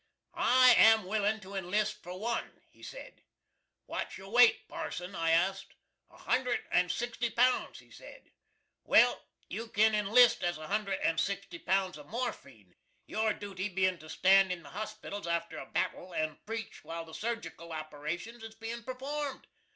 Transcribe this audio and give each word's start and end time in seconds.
"I 0.33 0.73
am 0.79 1.03
willin' 1.03 1.41
to 1.41 1.49
inlist 1.49 2.01
for 2.01 2.17
one," 2.19 2.59
he 2.71 2.81
said. 2.81 3.21
"What's 3.85 4.17
your 4.17 4.31
weight, 4.31 4.67
parson?" 4.67 5.13
I 5.13 5.29
asked. 5.29 5.75
"A 6.09 6.17
hundred 6.17 6.65
and 6.71 6.91
sixty 6.91 7.29
pounds," 7.29 7.77
he 7.77 7.91
said. 7.91 8.31
"Well, 8.83 9.21
you 9.47 9.67
can 9.67 9.93
inlist 9.93 10.41
as 10.41 10.57
a 10.57 10.65
hundred 10.65 10.99
and 11.03 11.19
sixty 11.19 11.59
pounds 11.59 11.99
of 11.99 12.07
morphine, 12.07 12.73
your 13.05 13.31
dooty 13.31 13.69
bein' 13.69 13.99
to 13.99 14.09
stand 14.09 14.51
in 14.51 14.63
the 14.63 14.69
hospitals 14.69 15.27
arter 15.27 15.59
a 15.59 15.67
battle, 15.67 16.13
and 16.15 16.43
preach 16.47 16.83
while 16.83 17.05
the 17.05 17.13
surgical 17.13 17.71
operations 17.71 18.41
is 18.41 18.55
bein' 18.55 18.81
performed! 18.83 19.45